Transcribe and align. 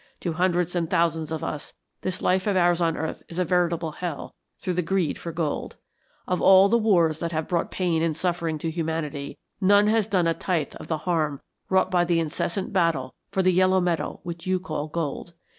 To 0.21 0.33
hundreds 0.33 0.73
and 0.73 0.89
thousands 0.89 1.31
of 1.31 1.43
us 1.43 1.73
this 2.01 2.23
life 2.23 2.47
of 2.47 2.57
ours 2.57 2.81
on 2.81 2.97
earth 2.97 3.21
is 3.29 3.37
a 3.37 3.45
veritable 3.45 3.91
hell 3.91 4.33
through 4.59 4.73
the 4.73 4.81
greed 4.81 5.19
for 5.19 5.31
gold. 5.31 5.75
Of 6.27 6.41
all 6.41 6.67
the 6.69 6.77
wars 6.79 7.19
that 7.19 7.31
have 7.33 7.47
brought 7.47 7.69
pain 7.69 8.01
and 8.01 8.17
suffering 8.17 8.57
to 8.57 8.71
humanity, 8.71 9.37
none 9.61 9.85
has 9.85 10.07
done 10.07 10.25
a 10.25 10.33
tithe 10.33 10.73
of 10.77 10.87
the 10.87 10.97
harm 11.05 11.39
wrought 11.69 11.91
by 11.91 12.03
the 12.03 12.19
incessant 12.19 12.73
battle 12.73 13.13
for 13.29 13.43
the 13.43 13.53
yellow 13.53 13.79
metal 13.79 14.21
which 14.23 14.47
you 14.47 14.59
call 14.59 14.87
gold. 14.87 15.35